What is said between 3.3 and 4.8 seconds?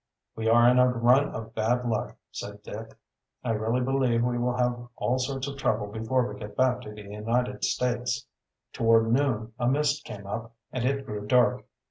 "I really believe we will